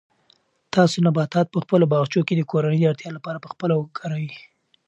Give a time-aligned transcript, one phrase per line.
[0.75, 4.27] تاسو نباتات په خپلو باغچو کې د کورنۍ د اړتیا لپاره په خپله وکرئ.